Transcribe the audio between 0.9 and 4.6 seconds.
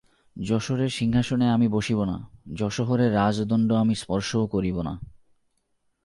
সিংহাসনে আমি বসিব না, যশোহরের রাজদণ্ড আমি স্পর্শও